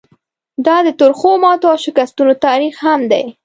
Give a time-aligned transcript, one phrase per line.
[0.65, 3.23] دا د ترخو ماتو او شکستونو تاریخ هم دی.